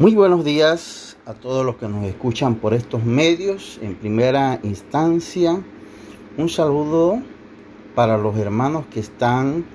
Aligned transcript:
Muy 0.00 0.14
buenos 0.14 0.46
días 0.46 1.18
a 1.26 1.34
todos 1.34 1.62
los 1.62 1.76
que 1.76 1.86
nos 1.86 2.06
escuchan 2.06 2.54
por 2.54 2.72
estos 2.72 3.04
medios. 3.04 3.78
En 3.82 3.96
primera 3.96 4.58
instancia, 4.62 5.60
un 6.38 6.48
saludo 6.48 7.18
para 7.94 8.16
los 8.16 8.34
hermanos 8.38 8.86
que 8.90 8.98
están 8.98 9.66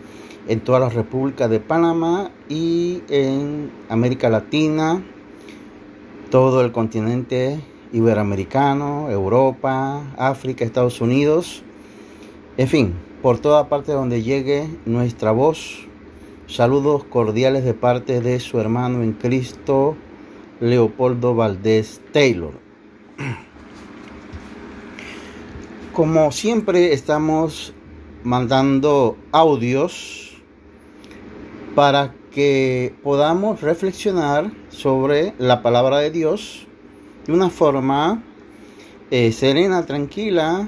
en 0.48 0.62
toda 0.62 0.80
la 0.80 0.90
República 0.90 1.48
de 1.48 1.60
Panamá 1.60 2.32
y 2.50 3.04
en 3.08 3.70
América 3.88 4.32
Latina, 4.32 5.06
todo 6.32 6.62
el 6.62 6.72
continente 6.72 7.60
iberoamericano, 7.94 9.12
Europa, 9.12 10.02
África, 10.18 10.66
Estados 10.66 11.02
Unidos, 11.02 11.62
en 12.58 12.68
fin, 12.68 12.94
por 13.22 13.38
toda 13.38 13.70
parte 13.70 13.92
donde 13.92 14.24
llegue 14.24 14.68
nuestra 14.88 15.30
voz. 15.30 15.88
Saludos 16.48 17.04
cordiales 17.04 17.64
de 17.64 17.76
parte 17.76 18.22
de 18.22 18.40
su 18.40 18.60
hermano 18.60 19.04
en 19.04 19.14
Cristo, 19.14 19.96
Leopoldo 20.60 21.36
Valdés 21.36 22.02
Taylor. 22.12 22.54
Como 25.94 26.32
siempre 26.32 26.94
estamos 26.94 27.74
mandando 28.24 29.18
audios 29.32 30.42
para 31.76 32.14
que 32.32 32.94
podamos 33.04 33.62
reflexionar 33.62 34.52
sobre 34.70 35.34
la 35.38 35.62
palabra 35.62 36.00
de 36.00 36.12
Dios 36.12 36.68
de 37.28 37.34
una 37.34 37.50
forma 37.50 38.24
eh, 39.12 39.32
serena, 39.32 39.86
tranquila, 39.86 40.68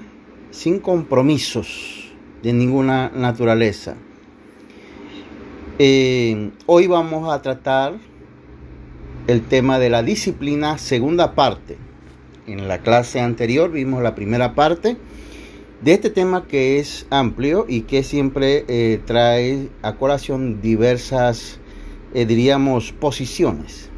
sin 0.51 0.79
compromisos 0.79 2.13
de 2.41 2.53
ninguna 2.53 3.09
naturaleza. 3.13 3.95
Eh, 5.79 6.51
hoy 6.65 6.87
vamos 6.87 7.31
a 7.31 7.41
tratar 7.41 7.93
el 9.27 9.41
tema 9.41 9.77
de 9.77 9.89
la 9.89 10.03
disciplina, 10.03 10.77
segunda 10.77 11.35
parte. 11.35 11.77
En 12.47 12.69
la 12.69 12.79
clase 12.79 13.19
anterior 13.19 13.69
vimos 13.69 14.01
la 14.01 14.15
primera 14.15 14.55
parte 14.55 14.95
de 15.81 15.93
este 15.93 16.09
tema 16.09 16.47
que 16.47 16.79
es 16.79 17.05
amplio 17.09 17.65
y 17.67 17.81
que 17.81 18.03
siempre 18.03 18.63
eh, 18.69 19.01
trae 19.05 19.67
a 19.81 19.95
colación 19.95 20.61
diversas, 20.61 21.59
eh, 22.13 22.25
diríamos, 22.25 22.93
posiciones. 22.93 23.89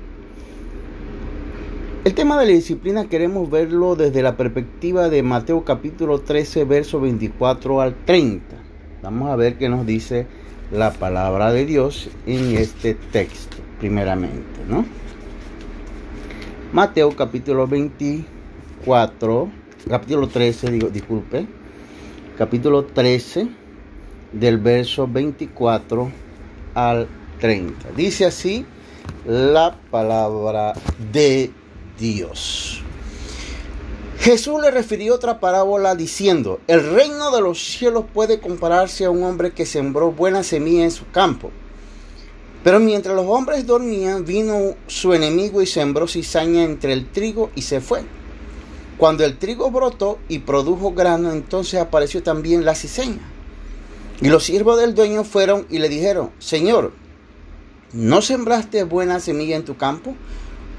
El 2.06 2.16
tema 2.16 2.40
de 2.40 2.48
la 2.48 2.54
disciplina 2.54 3.08
queremos 3.08 3.52
verlo 3.52 3.96
desde 3.96 4.24
la 4.24 4.36
perspectiva 4.36 5.10
de 5.10 5.22
Mateo 5.22 5.64
capítulo 5.64 6.22
13, 6.22 6.64
verso 6.64 7.00
24 7.00 7.82
al 7.82 7.94
30. 8.06 8.56
Vamos 9.04 9.30
a 9.30 9.36
ver 9.36 9.60
qué 9.60 9.70
nos 9.70 9.86
dice 9.86 10.26
la 10.72 10.92
palabra 10.92 11.52
de 11.52 11.66
Dios 11.66 12.10
en 12.26 12.58
este 12.58 12.96
texto, 12.96 13.58
primeramente, 13.80 14.60
¿no? 14.68 14.86
Mateo 16.72 17.16
capítulo 17.16 17.66
24, 17.66 19.50
capítulo 19.90 20.28
13, 20.28 20.70
digo, 20.70 20.90
disculpe, 20.90 21.48
capítulo 22.38 22.86
13 22.86 23.48
del 24.34 24.60
verso 24.60 25.08
24 25.08 26.12
al 26.76 27.08
30. 27.40 27.90
Dice 27.98 28.26
así 28.28 28.68
la 29.26 29.80
palabra 29.90 30.74
de 31.12 31.52
Dios. 31.98 32.84
Jesús 34.20 34.62
le 34.62 34.70
refirió 34.70 35.16
otra 35.16 35.40
parábola 35.40 35.96
diciendo, 35.96 36.60
el 36.68 36.88
reino 36.88 37.32
de 37.32 37.42
los 37.42 37.64
cielos 37.64 38.06
puede 38.14 38.40
compararse 38.40 39.06
a 39.06 39.10
un 39.10 39.24
hombre 39.24 39.54
que 39.54 39.66
sembró 39.66 40.12
buena 40.12 40.44
semilla 40.44 40.84
en 40.84 40.92
su 40.92 41.10
campo. 41.10 41.50
Pero 42.64 42.80
mientras 42.80 43.16
los 43.16 43.26
hombres 43.26 43.66
dormían, 43.66 44.26
vino 44.26 44.76
su 44.88 45.14
enemigo 45.14 45.62
y 45.62 45.66
sembró 45.66 46.08
cizaña 46.08 46.64
entre 46.64 46.94
el 46.94 47.10
trigo 47.10 47.52
y 47.56 47.62
se 47.62 47.80
fue. 47.80 48.04
Cuando 48.98 49.24
el 49.24 49.38
trigo 49.38 49.72
brotó 49.72 50.20
y 50.28 50.40
produjo 50.40 50.92
grano, 50.92 51.32
entonces 51.32 51.80
apareció 51.80 52.22
también 52.22 52.66
la 52.66 52.76
cizaña. 52.76 53.22
Y 54.22 54.28
los 54.28 54.44
siervos 54.44 54.78
del 54.78 54.94
dueño 54.94 55.24
fueron 55.24 55.66
y 55.70 55.80
le 55.80 55.88
dijeron, 55.88 56.32
Señor, 56.40 56.92
¿no 57.94 58.22
sembraste 58.22 58.84
buena 58.84 59.22
semilla 59.22 59.56
en 59.56 59.64
tu 59.64 59.78
campo? 59.78 60.16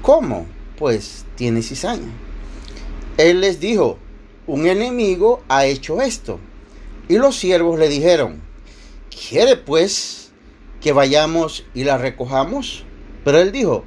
¿Cómo? 0.03 0.45
Pues 0.77 1.25
tiene 1.35 1.63
cizaña. 1.63 2.11
Él 3.17 3.41
les 3.41 3.59
dijo, 3.59 3.97
un 4.45 4.67
enemigo 4.67 5.41
ha 5.47 5.65
hecho 5.65 6.01
esto. 6.01 6.39
Y 7.09 7.17
los 7.17 7.35
siervos 7.35 7.79
le 7.79 7.89
dijeron, 7.89 8.41
¿quiere 9.29 9.57
pues 9.57 10.30
que 10.81 10.91
vayamos 10.91 11.65
y 11.73 11.83
la 11.83 11.97
recojamos? 11.97 12.83
Pero 13.23 13.39
él 13.39 13.51
dijo, 13.51 13.85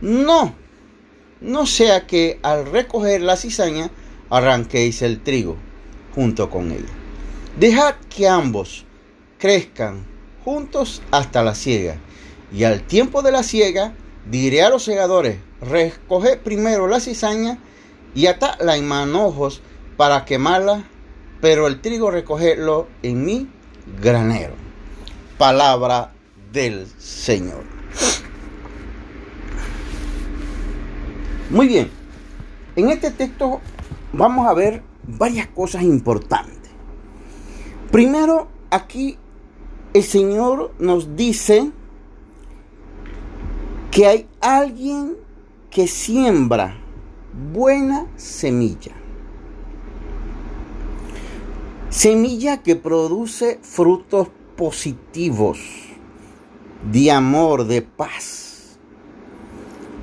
no, 0.00 0.54
no 1.40 1.66
sea 1.66 2.06
que 2.06 2.40
al 2.42 2.66
recoger 2.66 3.22
la 3.22 3.36
cizaña 3.36 3.90
arranquéis 4.28 5.00
el 5.02 5.22
trigo 5.22 5.56
junto 6.14 6.50
con 6.50 6.72
ella. 6.72 6.88
Dejad 7.58 7.94
que 8.14 8.28
ambos 8.28 8.84
crezcan 9.38 10.04
juntos 10.44 11.02
hasta 11.10 11.42
la 11.42 11.54
siega. 11.54 11.96
Y 12.52 12.64
al 12.64 12.82
tiempo 12.82 13.22
de 13.22 13.32
la 13.32 13.42
siega 13.42 13.94
diré 14.28 14.62
a 14.62 14.70
los 14.70 14.82
segadores, 14.82 15.38
recoged 15.60 16.38
primero 16.38 16.88
la 16.88 17.00
cizaña 17.00 17.58
y 18.14 18.26
atadla 18.26 18.76
en 18.76 18.88
manojos 18.88 19.60
para 19.96 20.24
quemarla, 20.24 20.84
pero 21.40 21.66
el 21.66 21.80
trigo 21.80 22.10
recogedlo 22.10 22.88
en 23.02 23.24
mi 23.24 23.48
granero 24.00 24.67
palabra 25.38 26.12
del 26.52 26.86
Señor. 26.98 27.64
Muy 31.50 31.68
bien, 31.68 31.90
en 32.76 32.90
este 32.90 33.10
texto 33.12 33.60
vamos 34.12 34.46
a 34.48 34.52
ver 34.52 34.82
varias 35.06 35.46
cosas 35.46 35.82
importantes. 35.82 36.70
Primero, 37.90 38.48
aquí 38.70 39.16
el 39.94 40.02
Señor 40.02 40.74
nos 40.78 41.16
dice 41.16 41.70
que 43.90 44.06
hay 44.06 44.28
alguien 44.40 45.16
que 45.70 45.86
siembra 45.86 46.76
buena 47.52 48.06
semilla. 48.16 48.92
Semilla 51.88 52.62
que 52.62 52.76
produce 52.76 53.58
frutos 53.62 54.28
positivos, 54.58 55.60
de 56.90 57.12
amor, 57.12 57.64
de 57.68 57.80
paz. 57.80 58.76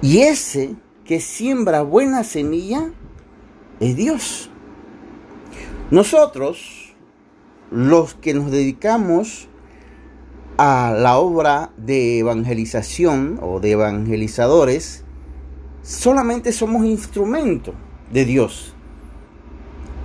Y 0.02 0.20
ese 0.20 0.76
que 1.04 1.20
siembra 1.20 1.82
buena 1.82 2.24
semilla 2.24 2.90
es 3.82 3.98
Dios. 3.98 4.50
Nosotros, 5.92 6.96
los 7.70 8.16
que 8.16 8.34
nos 8.34 8.50
dedicamos 8.50 9.50
a 10.58 10.96
la 10.98 11.18
obra 11.18 11.74
de 11.76 12.20
evangelización 12.20 13.38
o 13.42 13.60
de 13.60 13.72
evangelizadores, 13.72 15.04
solamente 15.84 16.54
somos 16.54 16.86
instrumentos 16.86 17.76
de 18.10 18.24
Dios. 18.24 18.74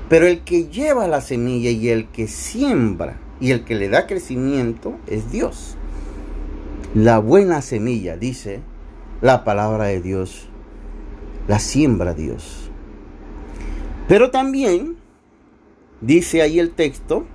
Pero 0.08 0.26
el 0.26 0.42
que 0.42 0.64
lleva 0.64 1.06
la 1.06 1.20
semilla 1.20 1.70
y 1.70 1.88
el 1.88 2.08
que 2.08 2.26
siembra 2.26 3.20
y 3.40 3.52
el 3.52 3.64
que 3.64 3.74
le 3.74 3.88
da 3.88 4.06
crecimiento 4.06 4.96
es 5.06 5.30
Dios. 5.30 5.76
La 6.94 7.18
buena 7.18 7.62
semilla, 7.62 8.16
dice 8.16 8.60
la 9.20 9.44
palabra 9.44 9.84
de 9.84 10.00
Dios, 10.00 10.48
la 11.48 11.58
siembra 11.58 12.14
Dios. 12.14 12.70
Pero 14.08 14.30
también 14.30 14.96
dice 16.00 16.42
ahí 16.42 16.58
el 16.58 16.70
texto 16.70 17.26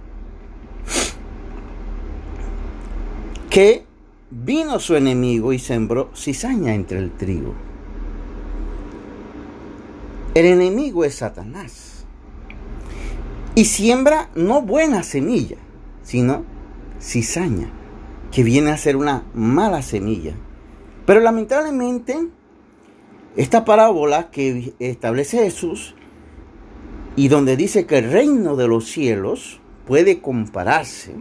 que 3.49 3.85
vino 4.29 4.79
su 4.79 4.95
enemigo 4.95 5.53
y 5.53 5.59
sembró 5.59 6.11
cizaña 6.15 6.73
entre 6.73 6.99
el 6.99 7.11
trigo. 7.11 7.53
El 10.33 10.45
enemigo 10.47 11.05
es 11.05 11.15
Satanás. 11.15 12.05
Y 13.55 13.63
siembra 13.63 14.29
no 14.35 14.61
buena 14.61 15.01
semilla, 15.03 15.55
sino 16.05 16.45
cizaña, 17.01 17.67
que 18.31 18.43
viene 18.43 18.71
a 18.71 18.77
ser 18.77 18.95
una 18.95 19.25
mala 19.33 19.81
semilla. 19.81 20.35
Pero 21.05 21.19
lamentablemente, 21.19 22.29
esta 23.35 23.65
parábola 23.65 24.29
que 24.31 24.73
establece 24.79 25.39
Jesús 25.39 25.95
y 27.17 27.27
donde 27.27 27.57
dice 27.57 27.85
que 27.85 27.97
el 27.97 28.11
reino 28.11 28.55
de 28.55 28.67
los 28.67 28.85
cielos 28.85 29.59
puede 29.85 30.21
compararse, 30.21 31.15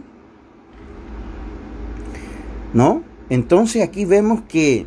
¿no? 2.73 3.03
Entonces 3.29 3.83
aquí 3.83 4.05
vemos 4.05 4.41
que 4.47 4.85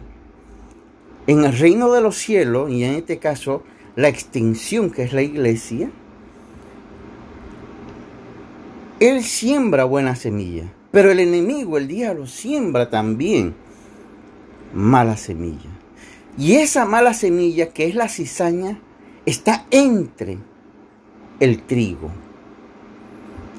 en 1.26 1.44
el 1.44 1.58
reino 1.58 1.92
de 1.92 2.00
los 2.00 2.16
cielos, 2.16 2.70
y 2.70 2.84
en 2.84 2.94
este 2.94 3.18
caso 3.18 3.62
la 3.96 4.08
extensión 4.08 4.90
que 4.90 5.02
es 5.02 5.12
la 5.12 5.22
iglesia, 5.22 5.90
él 9.00 9.22
siembra 9.22 9.84
buena 9.84 10.16
semilla, 10.16 10.72
pero 10.90 11.10
el 11.10 11.20
enemigo, 11.20 11.78
el 11.78 11.86
diablo, 11.88 12.26
siembra 12.26 12.90
también 12.90 13.54
mala 14.74 15.16
semilla. 15.16 15.70
Y 16.36 16.56
esa 16.56 16.84
mala 16.84 17.14
semilla, 17.14 17.70
que 17.70 17.86
es 17.86 17.94
la 17.94 18.08
cizaña, 18.08 18.80
está 19.26 19.66
entre 19.70 20.38
el 21.40 21.62
trigo. 21.62 22.10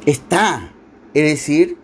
Está, 0.05 0.71
es 1.13 1.23
decir, 1.23 1.77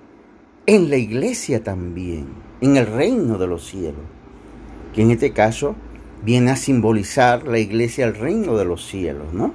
en 0.66 0.90
la 0.90 0.98
iglesia 0.98 1.64
también, 1.64 2.28
en 2.62 2.78
el 2.78 2.88
reino 2.88 3.38
de 3.38 3.48
los 3.48 3.66
cielos, 3.66 4.02
que 4.94 5.02
en 5.02 5.12
este 5.12 5.32
caso 5.32 5.76
viene 6.24 6.52
a 6.52 6.56
simbolizar 6.56 7.48
la 7.48 7.60
iglesia, 7.60 8.06
el 8.06 8.16
reino 8.16 8.58
de 8.58 8.66
los 8.66 8.86
cielos, 8.86 9.34
¿no? 9.34 9.54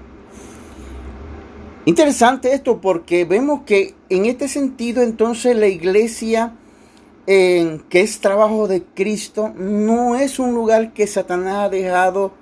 Interesante 1.87 2.53
esto 2.53 2.81
porque 2.81 3.25
vemos 3.25 3.63
que 3.65 3.95
en 4.11 4.27
este 4.27 4.49
sentido 4.49 5.03
entonces 5.03 5.57
la 5.57 5.67
iglesia 5.67 6.55
que 7.27 8.01
es 8.01 8.21
trabajo 8.21 8.67
de 8.67 8.83
Cristo 8.83 9.53
no 9.57 10.17
es 10.17 10.41
un 10.41 10.53
lugar 10.53 10.93
que 10.93 11.07
Satanás 11.07 11.67
ha 11.67 11.69
dejado, 11.69 12.33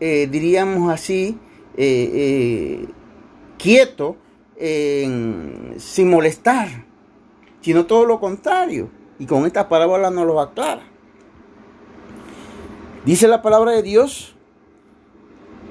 eh, 0.00 0.28
diríamos 0.30 0.92
así, 0.92 1.38
eh, 1.76 2.10
eh, 2.12 2.88
quieto, 3.56 4.16
sin 4.58 6.10
molestar, 6.10 6.84
sino 7.62 7.86
todo 7.86 8.04
lo 8.04 8.20
contrario. 8.20 8.90
Y 9.18 9.24
con 9.24 9.46
esta 9.46 9.68
parábola 9.68 10.10
nos 10.10 10.26
lo 10.26 10.40
aclara. 10.40 10.82
Dice 13.06 13.28
la 13.28 13.40
palabra 13.40 13.72
de 13.72 13.82
Dios 13.82 14.36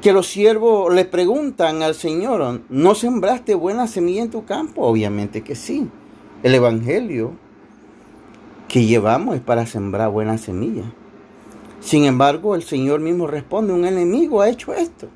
que 0.02 0.14
los 0.14 0.28
siervos 0.28 0.94
le 0.94 1.06
preguntan 1.06 1.82
al 1.82 1.96
Señor, 1.96 2.62
¿no 2.70 2.96
sembraste 2.96 3.56
buena 3.56 3.88
semilla 3.88 4.24
en 4.24 4.30
tu 4.30 4.46
campo? 4.46 4.84
Obviamente 4.84 5.44
que 5.44 5.56
sí. 5.56 5.90
El 6.44 6.54
Evangelio 6.54 7.34
que 8.68 8.86
llevamos 8.86 9.36
es 9.36 9.42
para 9.42 9.66
sembrar 9.66 10.10
buena 10.12 10.38
semilla. 10.38 10.84
Sin 11.80 12.06
embargo, 12.06 12.56
el 12.56 12.64
Señor 12.64 13.00
mismo 13.00 13.28
responde, 13.28 13.74
un 13.74 13.86
enemigo 13.86 14.42
ha 14.42 14.50
hecho 14.50 14.74
esto. 14.74 15.08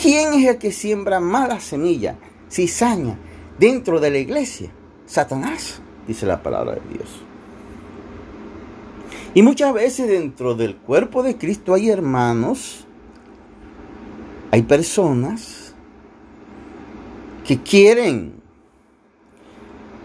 ¿Quién 0.00 0.34
es 0.34 0.48
el 0.48 0.58
que 0.58 0.72
siembra 0.72 1.20
mala 1.20 1.60
semilla, 1.60 2.16
cizaña, 2.50 3.18
dentro 3.58 4.00
de 4.00 4.10
la 4.10 4.18
iglesia? 4.18 4.70
Satanás, 5.06 5.80
dice 6.08 6.26
la 6.26 6.42
palabra 6.42 6.74
de 6.74 6.80
Dios. 6.94 7.08
Y 9.34 9.42
muchas 9.42 9.74
veces 9.74 10.08
dentro 10.08 10.54
del 10.54 10.76
cuerpo 10.76 11.22
de 11.22 11.36
Cristo 11.36 11.74
hay 11.74 11.90
hermanos, 11.90 12.83
hay 14.54 14.62
personas 14.62 15.74
que 17.44 17.60
quieren 17.60 18.40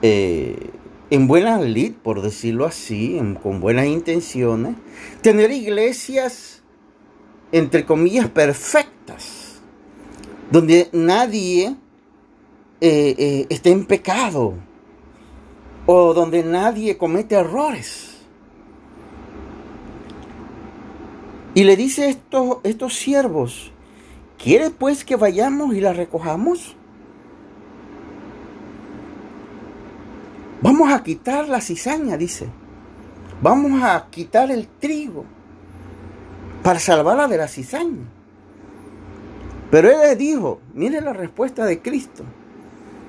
eh, 0.01 0.71
en 1.11 1.27
buena 1.27 1.61
lid, 1.61 1.93
por 1.93 2.23
decirlo 2.23 2.65
así, 2.65 3.21
con 3.43 3.59
buenas 3.59 3.85
intenciones, 3.85 4.75
tener 5.21 5.51
iglesias, 5.51 6.63
entre 7.51 7.85
comillas, 7.85 8.27
perfectas, 8.27 9.61
donde 10.49 10.89
nadie 10.93 11.75
eh, 12.81 13.15
eh, 13.19 13.45
esté 13.51 13.69
en 13.69 13.85
pecado 13.85 14.55
o 15.85 16.15
donde 16.15 16.43
nadie 16.43 16.97
comete 16.97 17.35
errores. 17.35 18.17
Y 21.53 21.65
le 21.65 21.75
dice 21.75 22.09
estos, 22.09 22.57
estos 22.63 22.95
siervos, 22.95 23.73
¿quiere 24.41 24.71
pues 24.71 25.03
que 25.03 25.15
vayamos 25.15 25.75
y 25.75 25.81
la 25.81 25.93
recojamos? 25.93 26.75
Vamos 30.61 30.91
a 30.91 31.03
quitar 31.03 31.47
la 31.47 31.61
cizaña, 31.61 32.17
dice. 32.17 32.49
Vamos 33.41 33.83
a 33.83 34.07
quitar 34.09 34.51
el 34.51 34.67
trigo 34.67 35.25
para 36.63 36.79
salvarla 36.79 37.27
de 37.27 37.37
la 37.37 37.47
cizaña. 37.47 38.05
Pero 39.71 39.89
él 39.89 39.97
le 40.01 40.15
dijo, 40.15 40.59
mire 40.73 40.99
la 40.99 41.13
respuesta 41.13 41.65
de 41.65 41.81
Cristo. 41.81 42.23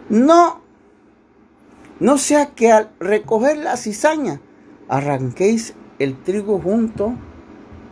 No, 0.09 0.61
no 1.99 2.19
sea 2.19 2.47
que 2.55 2.71
al 2.71 2.91
recoger 3.01 3.57
la 3.57 3.77
cizaña 3.77 4.41
arranquéis 4.89 5.75
el 5.99 6.17
trigo 6.23 6.61
junto 6.61 7.15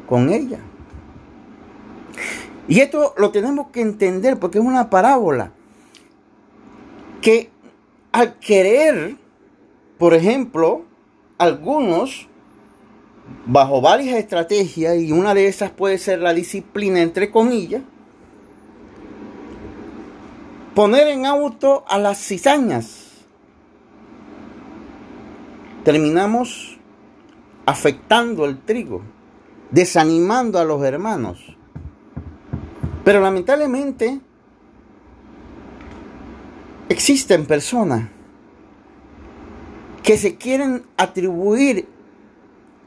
con 0.08 0.31
ella. 0.31 0.58
Y 2.69 2.81
esto 2.81 3.15
lo 3.17 3.31
tenemos 3.31 3.69
que 3.69 3.81
entender 3.81 4.38
porque 4.38 4.59
es 4.59 4.65
una 4.65 4.91
parábola 4.91 5.53
que 7.23 7.50
al 8.12 8.38
querer 8.38 9.17
por 9.99 10.15
ejemplo, 10.15 10.85
algunos, 11.38 12.29
bajo 13.47 13.81
varias 13.81 14.17
estrategias, 14.17 14.97
y 14.97 15.11
una 15.11 15.35
de 15.35 15.49
esas 15.49 15.70
puede 15.73 15.99
ser 15.99 16.20
la 16.20 16.32
disciplina, 16.32 17.03
entre 17.03 17.32
comillas, 17.32 17.82
poner 20.76 21.09
en 21.09 21.26
auto 21.26 21.85
a 21.88 21.99
las 21.99 22.19
cizañas. 22.19 23.06
Terminamos 25.85 26.79
afectando 27.67 28.44
el 28.44 28.61
trigo, 28.61 29.03
desanimando 29.73 30.61
a 30.61 30.64
los 30.64 30.82
hermanos. 30.85 31.57
Pero 33.08 33.22
lamentablemente 33.22 34.20
existen 36.90 37.46
personas 37.46 38.06
que 40.02 40.19
se 40.19 40.37
quieren 40.37 40.82
atribuir 40.99 41.88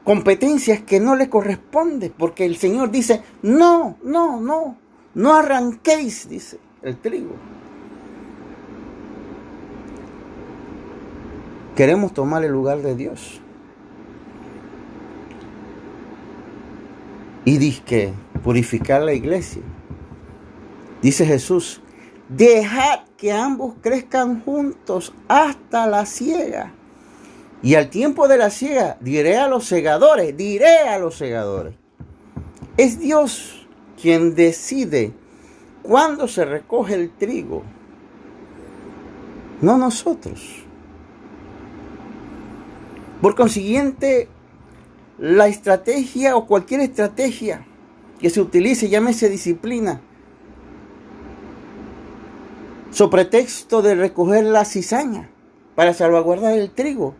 competencias 0.04 0.80
que 0.80 1.00
no 1.00 1.16
le 1.16 1.28
corresponden, 1.28 2.14
porque 2.16 2.46
el 2.46 2.54
Señor 2.54 2.92
dice, 2.92 3.20
no, 3.42 3.96
no, 4.04 4.40
no, 4.40 4.76
no 5.16 5.34
arranquéis, 5.34 6.28
dice 6.28 6.60
el 6.82 6.98
trigo. 6.98 7.34
Queremos 11.74 12.14
tomar 12.14 12.44
el 12.44 12.52
lugar 12.52 12.80
de 12.82 12.94
Dios. 12.94 13.40
Y 17.44 17.58
dice 17.58 17.82
que 17.84 18.12
purificar 18.44 19.02
la 19.02 19.14
iglesia. 19.14 19.62
Dice 21.02 21.26
Jesús, 21.26 21.80
dejad 22.28 23.00
que 23.16 23.32
ambos 23.32 23.74
crezcan 23.82 24.40
juntos 24.42 25.12
hasta 25.26 25.88
la 25.88 26.06
ciega. 26.06 26.72
Y 27.60 27.74
al 27.74 27.90
tiempo 27.90 28.28
de 28.28 28.38
la 28.38 28.50
ciega 28.50 28.96
diré 29.00 29.36
a 29.36 29.48
los 29.48 29.66
segadores, 29.66 30.36
diré 30.36 30.78
a 30.88 30.98
los 30.98 31.16
segadores. 31.16 31.74
Es 32.76 33.00
Dios 33.00 33.66
quien 34.00 34.34
decide 34.34 35.12
cuándo 35.82 36.28
se 36.28 36.44
recoge 36.44 36.94
el 36.94 37.10
trigo, 37.10 37.62
no 39.60 39.78
nosotros. 39.78 40.64
Por 43.20 43.34
consiguiente, 43.34 44.28
la 45.18 45.46
estrategia 45.46 46.36
o 46.36 46.46
cualquier 46.46 46.80
estrategia 46.80 47.64
que 48.18 48.30
se 48.30 48.40
utilice, 48.40 48.88
llámese 48.88 49.28
disciplina, 49.28 50.00
sobre 52.92 53.24
pretexto 53.24 53.80
de 53.80 53.94
recoger 53.94 54.44
la 54.44 54.64
cizaña 54.66 55.30
para 55.74 55.94
salvaguardar 55.94 56.52
el 56.52 56.70
trigo, 56.70 57.14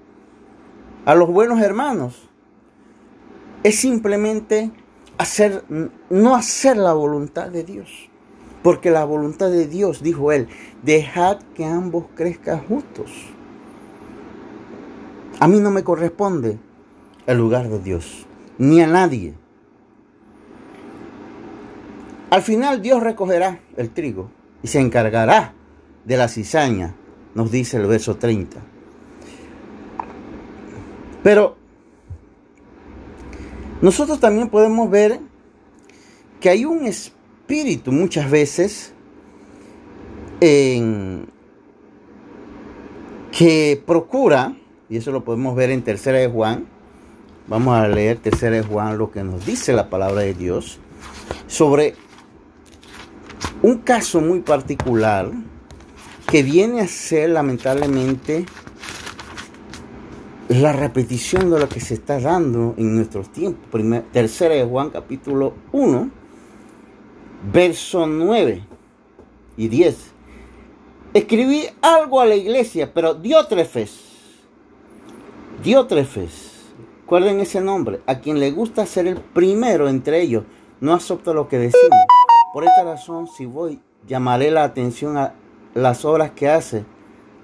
a 1.06 1.14
los 1.14 1.30
buenos 1.30 1.60
hermanos 1.60 2.28
es 3.62 3.78
simplemente 3.78 4.70
hacer, 5.16 5.64
no 6.10 6.34
hacer 6.34 6.76
la 6.76 6.92
voluntad 6.92 7.48
de 7.48 7.64
Dios. 7.64 8.10
Porque 8.62 8.90
la 8.92 9.04
voluntad 9.04 9.50
de 9.50 9.66
Dios, 9.66 10.02
dijo 10.02 10.30
él, 10.30 10.46
dejad 10.82 11.38
que 11.54 11.64
ambos 11.64 12.04
crezcan 12.14 12.60
justos. 12.60 13.10
A 15.40 15.48
mí 15.48 15.58
no 15.58 15.72
me 15.72 15.82
corresponde 15.82 16.58
el 17.26 17.38
lugar 17.38 17.68
de 17.68 17.80
Dios, 17.80 18.26
ni 18.58 18.80
a 18.80 18.86
nadie. 18.86 19.34
Al 22.30 22.42
final 22.42 22.82
Dios 22.82 23.02
recogerá 23.02 23.58
el 23.76 23.90
trigo 23.90 24.30
y 24.62 24.68
se 24.68 24.78
encargará 24.78 25.54
de 26.04 26.16
la 26.16 26.28
cizaña, 26.28 26.94
nos 27.34 27.50
dice 27.50 27.76
el 27.76 27.86
verso 27.86 28.16
30. 28.16 28.60
Pero 31.22 31.56
nosotros 33.80 34.20
también 34.20 34.48
podemos 34.48 34.90
ver 34.90 35.20
que 36.40 36.50
hay 36.50 36.64
un 36.64 36.84
espíritu 36.86 37.92
muchas 37.92 38.30
veces 38.30 38.92
que 43.30 43.82
procura, 43.86 44.56
y 44.88 44.96
eso 44.96 45.12
lo 45.12 45.22
podemos 45.22 45.54
ver 45.54 45.70
en 45.70 45.82
Tercera 45.82 46.18
de 46.18 46.26
Juan, 46.28 46.66
vamos 47.46 47.76
a 47.76 47.86
leer 47.86 48.18
Tercera 48.18 48.56
de 48.56 48.62
Juan 48.62 48.98
lo 48.98 49.12
que 49.12 49.22
nos 49.22 49.46
dice 49.46 49.72
la 49.72 49.88
palabra 49.88 50.22
de 50.22 50.34
Dios 50.34 50.80
sobre 51.46 51.94
un 53.62 53.78
caso 53.78 54.20
muy 54.20 54.40
particular 54.40 55.30
que 56.32 56.42
viene 56.42 56.80
a 56.80 56.88
ser 56.88 57.28
lamentablemente 57.28 58.46
la 60.48 60.72
repetición 60.72 61.50
de 61.50 61.60
lo 61.60 61.68
que 61.68 61.78
se 61.78 61.92
está 61.92 62.18
dando 62.20 62.72
en 62.78 62.96
nuestros 62.96 63.30
tiempos. 63.30 63.82
tercera 64.12 64.54
de 64.54 64.64
Juan 64.64 64.88
capítulo 64.88 65.52
1, 65.72 66.10
verso 67.52 68.06
9 68.06 68.64
y 69.58 69.68
10. 69.68 69.96
Escribí 71.12 71.66
algo 71.82 72.18
a 72.22 72.24
la 72.24 72.34
iglesia, 72.34 72.94
pero 72.94 73.12
Diótrefes, 73.12 74.00
Diótrefes, 75.62 76.62
recuerden 77.02 77.40
ese 77.40 77.60
nombre, 77.60 78.00
a 78.06 78.20
quien 78.20 78.40
le 78.40 78.52
gusta 78.52 78.86
ser 78.86 79.06
el 79.06 79.20
primero 79.20 79.86
entre 79.86 80.22
ellos, 80.22 80.44
no 80.80 80.94
acepta 80.94 81.34
lo 81.34 81.46
que 81.46 81.58
decimos. 81.58 81.98
Por 82.54 82.64
esta 82.64 82.84
razón, 82.84 83.28
si 83.28 83.44
voy, 83.44 83.80
llamaré 84.06 84.50
la 84.50 84.64
atención 84.64 85.18
a 85.18 85.34
las 85.74 86.04
obras 86.04 86.32
que 86.32 86.48
hace 86.48 86.84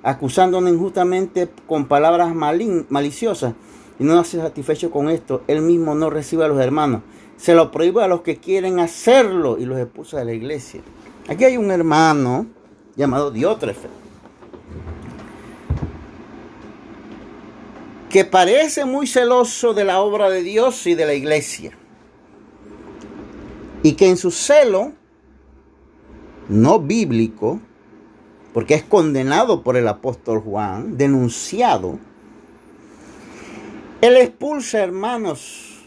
acusándonos 0.02 0.70
injustamente 0.73 1.49
con 1.66 1.87
palabras 1.87 2.35
maliciosas 2.35 3.54
y 3.99 4.04
no 4.04 4.18
hace 4.18 4.38
satisfecho 4.38 4.90
con 4.90 5.11
esto, 5.11 5.42
él 5.49 5.61
mismo 5.62 5.94
no 5.94 6.08
recibe 6.08 6.44
a 6.44 6.49
los 6.49 6.61
hermanos. 6.61 7.02
Se 7.37 7.54
lo 7.54 7.70
prohíbe 7.70 8.02
a 8.02 8.08
los 8.08 8.23
que 8.23 8.37
quieren 8.37 8.80
hacerlo 8.80 9.58
y 9.58 9.64
los 9.64 9.78
expulsa 9.78 10.18
de 10.18 10.25
la 10.25 10.32
iglesia. 10.32 10.80
Aquí 11.28 11.44
hay 11.44 11.56
un 11.56 11.70
hermano 11.70 12.47
llamado 12.97 13.30
Diótrefe 13.30 13.88
que 18.08 18.25
parece 18.25 18.85
muy 18.85 19.06
celoso 19.06 19.75
de 19.75 19.85
la 19.85 20.00
obra 20.00 20.30
de 20.30 20.42
Dios 20.42 20.87
y 20.87 20.94
de 20.94 21.06
la 21.06 21.14
iglesia. 21.14 21.73
Y 23.82 23.92
que 23.92 24.08
en 24.08 24.16
su 24.16 24.30
celo 24.30 24.92
no 26.49 26.80
bíblico 26.80 27.61
porque 28.52 28.75
es 28.75 28.83
condenado 28.83 29.62
por 29.62 29.76
el 29.76 29.88
apóstol 29.88 30.40
Juan, 30.40 30.97
denunciado. 30.97 31.99
Él 34.00 34.17
expulsa 34.17 34.81
hermanos. 34.81 35.85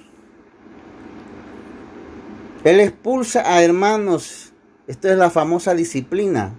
Él 2.63 2.79
expulsa 2.79 3.41
a 3.53 3.63
hermanos. 3.63 4.53
Esto 4.87 5.09
es 5.09 5.17
la 5.17 5.29
famosa 5.29 5.73
disciplina. 5.73 6.53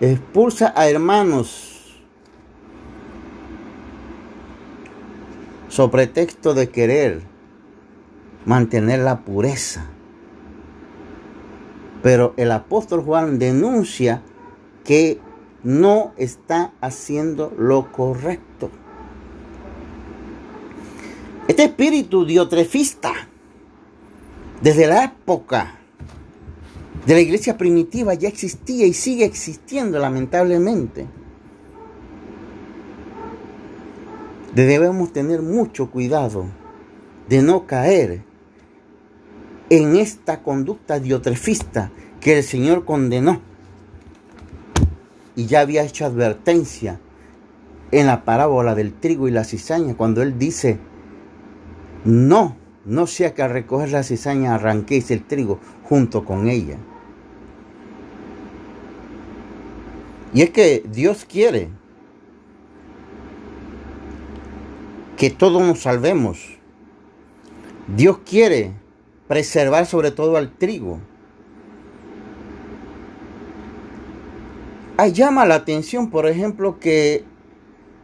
Expulsa 0.00 0.72
a 0.76 0.88
hermanos. 0.88 1.70
Sobre 5.68 6.06
texto 6.06 6.54
de 6.54 6.68
querer 6.68 7.22
mantener 8.44 9.00
la 9.00 9.20
pureza. 9.20 9.93
Pero 12.04 12.34
el 12.36 12.52
apóstol 12.52 13.00
Juan 13.00 13.38
denuncia 13.38 14.20
que 14.84 15.18
no 15.62 16.12
está 16.18 16.74
haciendo 16.82 17.50
lo 17.56 17.90
correcto. 17.92 18.68
Este 21.48 21.64
espíritu 21.64 22.26
diotrefista, 22.26 23.10
desde 24.60 24.86
la 24.86 25.04
época 25.04 25.78
de 27.06 27.14
la 27.14 27.20
iglesia 27.20 27.56
primitiva, 27.56 28.12
ya 28.12 28.28
existía 28.28 28.84
y 28.84 28.92
sigue 28.92 29.24
existiendo 29.24 29.98
lamentablemente. 29.98 31.06
Debemos 34.54 35.10
tener 35.10 35.40
mucho 35.40 35.90
cuidado 35.90 36.44
de 37.30 37.40
no 37.40 37.66
caer 37.66 38.33
en 39.70 39.96
esta 39.96 40.42
conducta 40.42 41.00
diotrefista 41.00 41.90
que 42.20 42.38
el 42.38 42.44
Señor 42.44 42.84
condenó. 42.84 43.40
Y 45.36 45.46
ya 45.46 45.60
había 45.60 45.82
hecho 45.82 46.06
advertencia 46.06 47.00
en 47.90 48.06
la 48.06 48.24
parábola 48.24 48.74
del 48.74 48.92
trigo 48.92 49.28
y 49.28 49.30
la 49.30 49.44
cizaña, 49.44 49.96
cuando 49.96 50.22
Él 50.22 50.38
dice, 50.38 50.78
no, 52.04 52.56
no 52.84 53.06
sea 53.06 53.34
que 53.34 53.42
al 53.42 53.50
recoger 53.50 53.90
la 53.90 54.02
cizaña 54.02 54.54
arranquéis 54.54 55.10
el 55.10 55.24
trigo 55.24 55.58
junto 55.84 56.24
con 56.24 56.48
ella. 56.48 56.76
Y 60.32 60.42
es 60.42 60.50
que 60.50 60.84
Dios 60.90 61.24
quiere 61.24 61.68
que 65.16 65.30
todos 65.30 65.62
nos 65.62 65.80
salvemos. 65.80 66.58
Dios 67.96 68.18
quiere 68.24 68.72
preservar 69.28 69.86
sobre 69.86 70.10
todo 70.10 70.36
al 70.36 70.50
trigo. 70.50 71.00
Ahí 74.96 75.12
llama 75.12 75.44
la 75.44 75.56
atención, 75.56 76.10
por 76.10 76.26
ejemplo, 76.28 76.78
que 76.78 77.24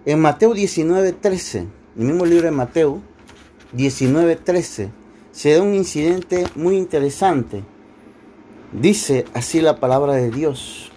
en 0.07 0.21
Mateo 0.21 0.55
19:13, 0.55 1.69
el 1.97 2.05
mismo 2.05 2.27
libro 2.27 2.47
de 2.47 2.51
Mateo 2.51 3.01
19:13, 3.73 4.91
se 5.31 5.55
da 5.55 5.63
un 5.63 5.75
incidente 5.75 6.47
muy 6.57 6.77
interesante. 6.77 7.63
Dice 8.73 9.25
así 9.35 9.61
la 9.61 9.79
palabra 9.79 10.15
de 10.15 10.31
Dios. 10.31 10.91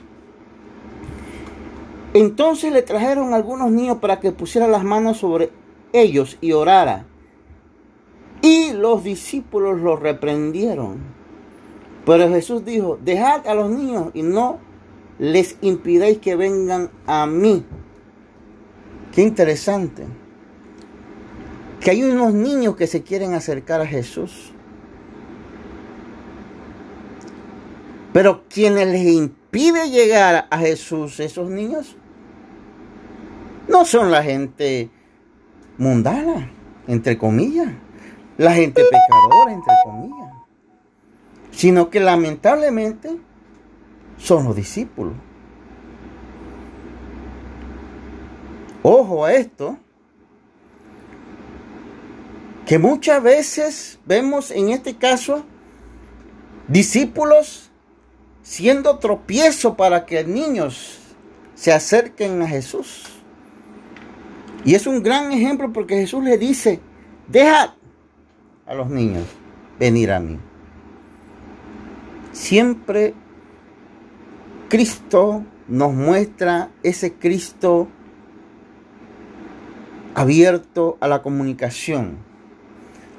Entonces 2.13 2.71
le 2.71 2.81
trajeron 2.81 3.33
algunos 3.33 3.71
niños 3.71 3.97
para 3.97 4.19
que 4.19 4.31
pusiera 4.31 4.67
las 4.67 4.83
manos 4.83 5.17
sobre 5.17 5.49
ellos 5.93 6.37
y 6.41 6.53
orara. 6.53 7.05
Y 8.43 8.73
los 8.73 9.05
discípulos 9.05 9.79
los 9.79 10.01
reprendieron. 10.01 10.97
Pero 12.05 12.27
Jesús 12.27 12.65
dijo, 12.65 12.99
dejad 13.01 13.47
a 13.47 13.55
los 13.55 13.71
niños 13.71 14.11
y 14.13 14.21
no 14.21 14.59
les 15.17 15.55
impidáis 15.61 16.17
que 16.17 16.35
vengan 16.35 16.89
a 17.07 17.25
mí. 17.25 17.63
Qué 19.13 19.21
interesante. 19.21 20.03
Que 21.79 21.91
hay 21.91 22.03
unos 22.03 22.33
niños 22.33 22.75
que 22.75 22.85
se 22.85 23.01
quieren 23.01 23.33
acercar 23.33 23.79
a 23.79 23.87
Jesús. 23.87 24.51
Pero 28.11 28.43
quienes 28.49 28.89
les 28.89 29.05
impide 29.05 29.89
llegar 29.89 30.47
a 30.51 30.57
Jesús, 30.57 31.21
esos 31.21 31.49
niños, 31.49 31.95
no 33.69 33.85
son 33.85 34.11
la 34.11 34.21
gente 34.21 34.89
mundana, 35.77 36.51
entre 36.87 37.17
comillas 37.17 37.69
la 38.37 38.53
gente 38.53 38.83
pecadora, 38.83 39.53
entre 39.53 39.73
comillas, 39.83 40.33
sino 41.51 41.89
que 41.89 41.99
lamentablemente 41.99 43.17
son 44.17 44.45
los 44.45 44.55
discípulos. 44.55 45.13
Ojo 48.81 49.23
a 49.25 49.33
esto, 49.33 49.77
que 52.65 52.79
muchas 52.79 53.21
veces 53.21 53.99
vemos 54.05 54.51
en 54.51 54.69
este 54.69 54.95
caso 54.95 55.43
discípulos 56.67 57.69
siendo 58.41 58.97
tropiezo 58.99 59.75
para 59.75 60.05
que 60.05 60.23
niños 60.23 60.99
se 61.55 61.71
acerquen 61.71 62.41
a 62.41 62.47
Jesús. 62.47 63.05
Y 64.65 64.75
es 64.75 64.87
un 64.87 65.03
gran 65.03 65.31
ejemplo 65.31 65.71
porque 65.73 65.95
Jesús 65.95 66.23
le 66.23 66.37
dice, 66.37 66.79
deja 67.27 67.75
a 68.65 68.73
los 68.73 68.89
niños 68.89 69.25
venir 69.79 70.11
a 70.11 70.19
mí. 70.19 70.39
Siempre 72.31 73.13
Cristo 74.69 75.43
nos 75.67 75.93
muestra 75.93 76.71
ese 76.81 77.13
Cristo 77.13 77.87
abierto 80.15 80.97
a 80.99 81.07
la 81.07 81.21
comunicación, 81.21 82.17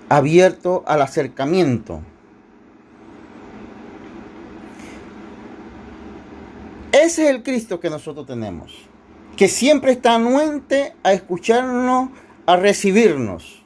abierto 0.08 0.82
al 0.86 1.02
acercamiento. 1.02 2.00
Ese 6.92 7.24
es 7.24 7.30
el 7.30 7.42
Cristo 7.42 7.80
que 7.80 7.90
nosotros 7.90 8.26
tenemos, 8.26 8.72
que 9.36 9.48
siempre 9.48 9.92
está 9.92 10.14
anuente 10.14 10.94
a 11.02 11.12
escucharnos, 11.12 12.10
a 12.46 12.56
recibirnos. 12.56 13.63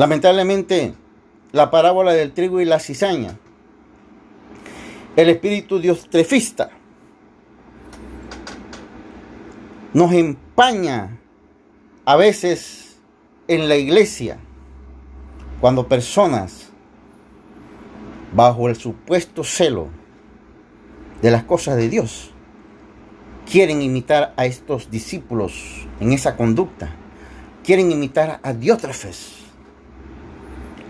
Lamentablemente, 0.00 0.94
la 1.52 1.70
parábola 1.70 2.14
del 2.14 2.32
trigo 2.32 2.62
y 2.62 2.64
la 2.64 2.78
cizaña, 2.78 3.36
el 5.14 5.28
espíritu 5.28 5.78
diostrefista, 5.78 6.70
nos 9.92 10.10
empaña 10.14 11.18
a 12.06 12.16
veces 12.16 12.96
en 13.46 13.68
la 13.68 13.76
iglesia 13.76 14.38
cuando 15.60 15.86
personas 15.86 16.70
bajo 18.32 18.70
el 18.70 18.76
supuesto 18.76 19.44
celo 19.44 19.88
de 21.20 21.30
las 21.30 21.44
cosas 21.44 21.76
de 21.76 21.90
Dios 21.90 22.30
quieren 23.44 23.82
imitar 23.82 24.32
a 24.38 24.46
estos 24.46 24.90
discípulos 24.90 25.86
en 26.00 26.14
esa 26.14 26.38
conducta, 26.38 26.88
quieren 27.62 27.92
imitar 27.92 28.40
a 28.42 28.54
Diótrefes 28.54 29.39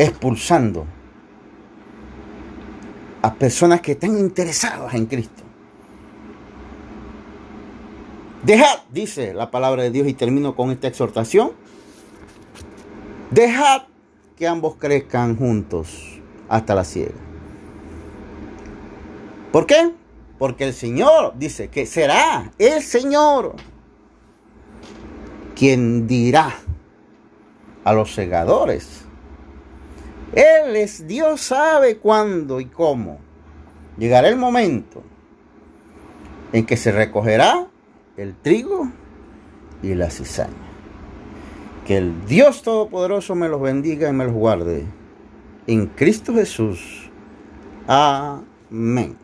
expulsando 0.01 0.87
a 3.21 3.35
personas 3.35 3.83
que 3.83 3.93
están 3.93 4.19
interesadas 4.19 4.95
en 4.95 5.05
Cristo. 5.05 5.43
Dejad, 8.43 8.79
dice 8.91 9.35
la 9.35 9.51
palabra 9.51 9.83
de 9.83 9.91
Dios 9.91 10.09
y 10.09 10.15
termino 10.15 10.57
con 10.57 10.71
esta 10.71 10.89
exhortación. 10.89 11.53
Dejad 13.31 13.83
que 14.37 14.49
ambos 14.49 14.77
crezcan 14.77 15.37
juntos 15.37 16.19
hasta 16.49 16.75
la 16.75 16.85
siega. 16.85 17.13
¿Por 19.53 19.67
qué? 19.67 19.93
Porque 20.39 20.65
el 20.65 20.73
Señor 20.73 21.35
dice 21.37 21.69
que 21.69 21.85
será 21.85 22.51
el 22.57 22.83
Señor 22.83 23.55
quien 25.55 26.07
dirá 26.07 26.55
a 27.85 27.93
los 27.93 28.15
segadores. 28.15 29.10
Él 30.33 30.77
es 30.77 31.07
Dios 31.07 31.41
sabe 31.41 31.99
cuándo 31.99 32.61
y 32.61 32.67
cómo. 32.67 33.19
Llegará 33.99 34.29
el 34.29 34.37
momento 34.37 35.03
en 36.53 36.67
que 36.67 36.77
se 36.77 36.93
recogerá 36.93 37.67
el 38.17 38.35
trigo 38.37 38.91
y 39.83 39.95
la 39.95 40.11
cizaña. 40.11 40.55
Que 41.87 41.97
el 41.97 42.27
Dios 42.27 42.63
Todopoderoso 42.63 43.35
me 43.35 43.49
los 43.49 43.61
bendiga 43.61 44.09
y 44.09 44.13
me 44.13 44.25
los 44.25 44.35
guarde. 44.35 44.87
En 45.67 45.87
Cristo 45.87 46.35
Jesús. 46.35 47.11
Amén. 47.87 49.20